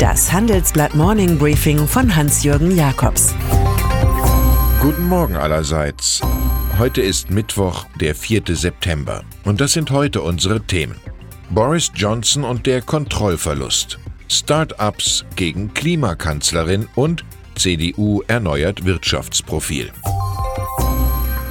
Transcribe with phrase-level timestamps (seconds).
[0.00, 3.34] Das Handelsblatt Morning Briefing von Hans-Jürgen Jakobs.
[4.80, 6.22] Guten Morgen allerseits.
[6.78, 8.44] Heute ist Mittwoch, der 4.
[8.48, 9.22] September.
[9.44, 10.96] Und das sind heute unsere Themen.
[11.50, 13.98] Boris Johnson und der Kontrollverlust.
[14.30, 17.22] Start-ups gegen Klimakanzlerin und
[17.54, 19.92] CDU erneuert Wirtschaftsprofil.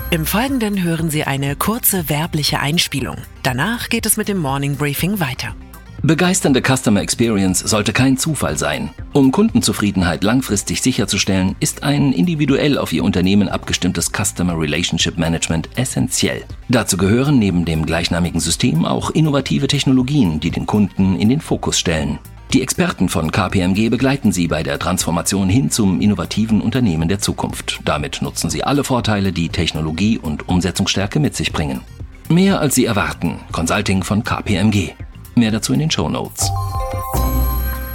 [0.09, 3.17] Im Folgenden hören Sie eine kurze werbliche Einspielung.
[3.43, 5.53] Danach geht es mit dem Morning Briefing weiter.
[6.01, 8.91] Begeisternde Customer Experience sollte kein Zufall sein.
[9.11, 16.43] Um Kundenzufriedenheit langfristig sicherzustellen, ist ein individuell auf Ihr Unternehmen abgestimmtes Customer Relationship Management essentiell.
[16.69, 21.77] Dazu gehören neben dem gleichnamigen System auch innovative Technologien, die den Kunden in den Fokus
[21.77, 22.17] stellen.
[22.53, 27.81] Die Experten von KPMG begleiten Sie bei der Transformation hin zum innovativen Unternehmen der Zukunft.
[27.83, 31.81] Damit nutzen Sie alle Vorteile, die Technologie und Umsetzungsstärke mit sich bringen.
[32.29, 33.41] Mehr als Sie erwarten.
[33.51, 34.93] Consulting von KPMG.
[35.39, 36.51] Mehr dazu in den Show Notes.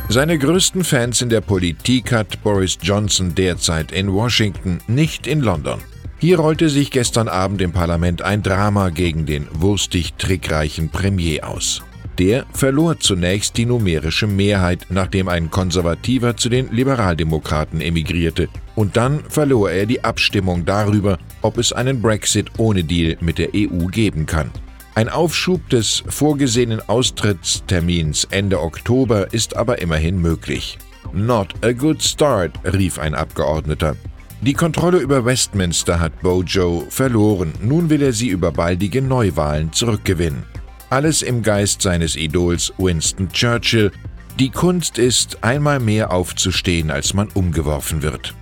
[0.09, 5.79] Seine größten Fans in der Politik hat Boris Johnson derzeit in Washington, nicht in London.
[6.18, 11.83] Hier rollte sich gestern Abend im Parlament ein Drama gegen den wurstig trickreichen Premier aus.
[12.18, 19.23] Der verlor zunächst die numerische Mehrheit, nachdem ein Konservativer zu den Liberaldemokraten emigrierte, und dann
[19.29, 24.24] verlor er die Abstimmung darüber, ob es einen Brexit ohne Deal mit der EU geben
[24.24, 24.51] kann.
[24.96, 30.78] Ein Aufschub des vorgesehenen Austrittstermins Ende Oktober ist aber immerhin möglich.
[31.12, 33.96] Not a good start, rief ein Abgeordneter.
[34.40, 40.45] Die Kontrolle über Westminster hat Bojo verloren, nun will er sie über baldige Neuwahlen zurückgewinnen.
[40.90, 43.90] Alles im Geist seines Idols Winston Churchill.
[44.38, 48.32] Die Kunst ist, einmal mehr aufzustehen, als man umgeworfen wird.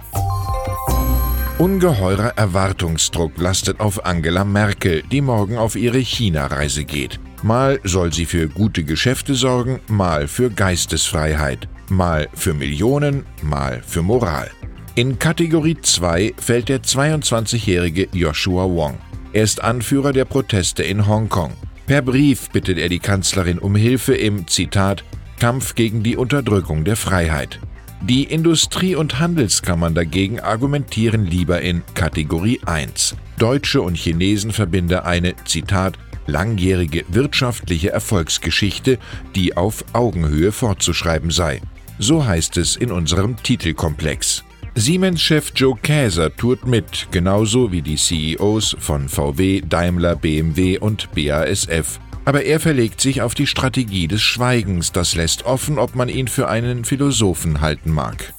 [1.62, 7.20] Ungeheurer Erwartungsdruck lastet auf Angela Merkel, die morgen auf ihre China-Reise geht.
[7.44, 14.02] Mal soll sie für gute Geschäfte sorgen, mal für Geistesfreiheit, mal für Millionen, mal für
[14.02, 14.50] Moral.
[14.96, 18.98] In Kategorie 2 fällt der 22-jährige Joshua Wong.
[19.32, 21.52] Er ist Anführer der Proteste in Hongkong.
[21.86, 25.04] Per Brief bittet er die Kanzlerin um Hilfe im, Zitat,
[25.38, 27.60] Kampf gegen die Unterdrückung der Freiheit.
[28.04, 33.14] Die Industrie- und Handelskammern dagegen argumentieren lieber in Kategorie 1.
[33.38, 35.96] Deutsche und Chinesen verbinde eine, Zitat,
[36.26, 38.98] langjährige wirtschaftliche Erfolgsgeschichte,
[39.36, 41.60] die auf Augenhöhe fortzuschreiben sei.
[42.00, 44.42] So heißt es in unserem Titelkomplex.
[44.74, 52.00] Siemens-Chef Joe Käser tourt mit, genauso wie die CEOs von VW, Daimler, BMW und BASF.
[52.24, 56.28] Aber er verlegt sich auf die Strategie des Schweigens, das lässt offen, ob man ihn
[56.28, 58.32] für einen Philosophen halten mag.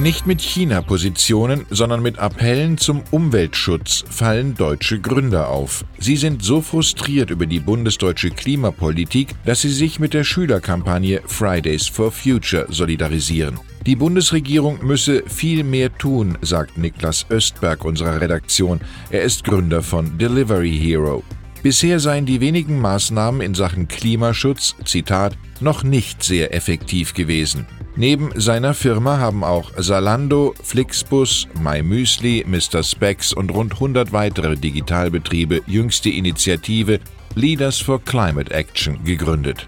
[0.00, 5.84] Nicht mit China-Positionen, sondern mit Appellen zum Umweltschutz fallen deutsche Gründer auf.
[5.98, 11.86] Sie sind so frustriert über die bundesdeutsche Klimapolitik, dass sie sich mit der Schülerkampagne Fridays
[11.86, 13.60] for Future solidarisieren.
[13.84, 18.80] Die Bundesregierung müsse viel mehr tun, sagt Niklas Östberg unserer Redaktion.
[19.10, 21.22] Er ist Gründer von Delivery Hero.
[21.62, 27.66] Bisher seien die wenigen Maßnahmen in Sachen Klimaschutz, Zitat, noch nicht sehr effektiv gewesen.
[27.96, 32.82] Neben seiner Firma haben auch Salando, Flixbus, MyMüsli, Mr.
[32.82, 36.98] Specs und rund 100 weitere Digitalbetriebe jüngste Initiative
[37.34, 39.66] Leaders for Climate Action gegründet.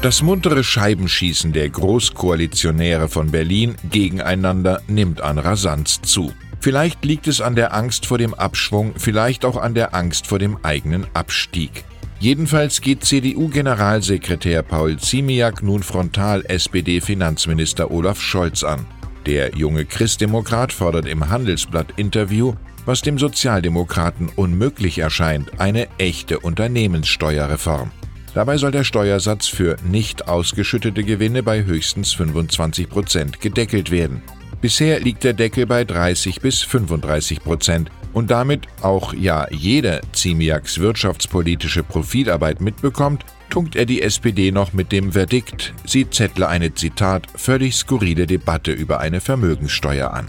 [0.00, 6.32] Das muntere Scheibenschießen der Großkoalitionäre von Berlin gegeneinander nimmt an Rasanz zu.
[6.62, 10.38] Vielleicht liegt es an der Angst vor dem Abschwung, vielleicht auch an der Angst vor
[10.38, 11.84] dem eigenen Abstieg.
[12.20, 18.86] Jedenfalls geht CDU-Generalsekretär Paul Ziemiak nun frontal SPD-Finanzminister Olaf Scholz an.
[19.26, 22.54] Der junge Christdemokrat fordert im Handelsblatt-Interview,
[22.86, 27.90] was dem Sozialdemokraten unmöglich erscheint, eine echte Unternehmenssteuerreform.
[28.34, 34.22] Dabei soll der Steuersatz für nicht ausgeschüttete Gewinne bei höchstens 25 Prozent gedeckelt werden.
[34.62, 40.78] Bisher liegt der Deckel bei 30 bis 35 Prozent und damit auch ja jeder Ziemiaks
[40.78, 47.26] wirtschaftspolitische Profilarbeit mitbekommt, tunkt er die SPD noch mit dem Verdikt, sie zettle eine Zitat
[47.34, 50.26] völlig skurrile Debatte über eine Vermögenssteuer an.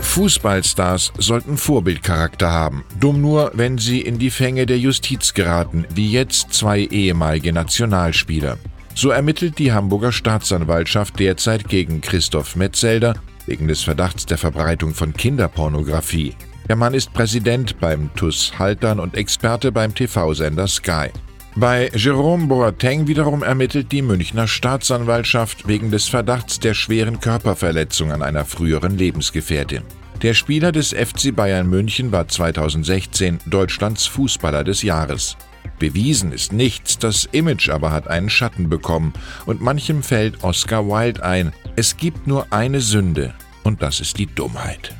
[0.00, 2.84] Fußballstars sollten Vorbildcharakter haben.
[2.98, 8.58] Dumm nur, wenn sie in die Fänge der Justiz geraten, wie jetzt zwei ehemalige Nationalspieler.
[8.94, 13.14] So ermittelt die Hamburger Staatsanwaltschaft derzeit gegen Christoph Metzelder
[13.46, 16.34] wegen des Verdachts der Verbreitung von Kinderpornografie.
[16.68, 21.08] Der Mann ist Präsident beim TUS Haltern und Experte beim TV-Sender Sky.
[21.56, 28.22] Bei Jerome Boateng wiederum ermittelt die Münchner Staatsanwaltschaft wegen des Verdachts der schweren Körperverletzung an
[28.22, 29.82] einer früheren Lebensgefährtin.
[30.22, 35.36] Der Spieler des FC Bayern München war 2016 Deutschlands Fußballer des Jahres.
[35.84, 39.12] Bewiesen ist nichts, das Image aber hat einen Schatten bekommen
[39.44, 43.34] und manchem fällt Oscar Wilde ein, es gibt nur eine Sünde
[43.64, 44.94] und das ist die Dummheit.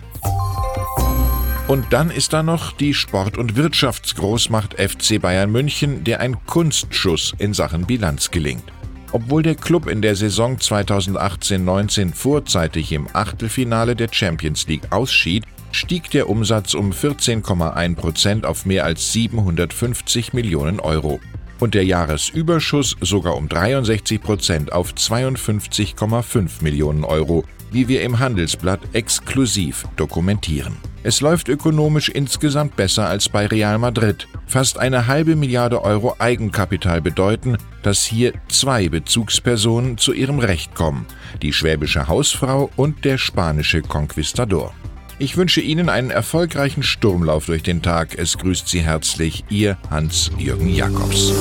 [1.68, 7.32] Und dann ist da noch die Sport- und Wirtschaftsgroßmacht FC Bayern München, der ein Kunstschuss
[7.38, 8.64] in Sachen Bilanz gelingt.
[9.10, 15.44] Obwohl der Club in der Saison 2018-19 vorzeitig im Achtelfinale der Champions League ausschied,
[15.74, 21.20] stieg der Umsatz um 14,1 Prozent auf mehr als 750 Millionen Euro
[21.60, 28.80] und der Jahresüberschuss sogar um 63 Prozent auf 52,5 Millionen Euro, wie wir im Handelsblatt
[28.92, 30.76] exklusiv dokumentieren.
[31.02, 34.26] Es läuft ökonomisch insgesamt besser als bei Real Madrid.
[34.46, 41.06] Fast eine halbe Milliarde Euro Eigenkapital bedeuten, dass hier zwei Bezugspersonen zu ihrem Recht kommen,
[41.42, 44.72] die schwäbische Hausfrau und der spanische Conquistador.
[45.18, 48.18] Ich wünsche Ihnen einen erfolgreichen Sturmlauf durch den Tag.
[48.18, 51.32] Es grüßt Sie herzlich Ihr Hans-Jürgen Jakobs.